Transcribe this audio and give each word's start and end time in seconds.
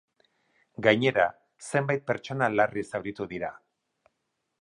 Gainera, 0.85 1.25
zenbait 1.67 2.03
pertsona 2.11 2.47
larri 2.53 2.85
zauritu 2.93 3.29
dira. 3.35 3.51